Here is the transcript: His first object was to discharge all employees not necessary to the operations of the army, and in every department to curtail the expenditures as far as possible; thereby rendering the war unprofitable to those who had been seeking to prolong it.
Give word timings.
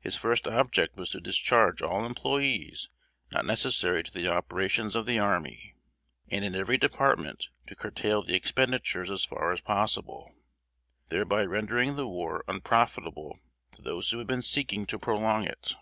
His 0.00 0.16
first 0.16 0.48
object 0.48 0.96
was 0.96 1.10
to 1.10 1.20
discharge 1.20 1.82
all 1.82 2.04
employees 2.04 2.90
not 3.30 3.44
necessary 3.46 4.02
to 4.02 4.10
the 4.12 4.26
operations 4.26 4.96
of 4.96 5.06
the 5.06 5.20
army, 5.20 5.76
and 6.28 6.44
in 6.44 6.56
every 6.56 6.76
department 6.76 7.48
to 7.68 7.76
curtail 7.76 8.24
the 8.24 8.34
expenditures 8.34 9.08
as 9.08 9.24
far 9.24 9.52
as 9.52 9.60
possible; 9.60 10.34
thereby 11.10 11.44
rendering 11.44 11.94
the 11.94 12.08
war 12.08 12.42
unprofitable 12.48 13.38
to 13.70 13.82
those 13.82 14.10
who 14.10 14.18
had 14.18 14.26
been 14.26 14.42
seeking 14.42 14.84
to 14.86 14.98
prolong 14.98 15.44
it. 15.44 15.76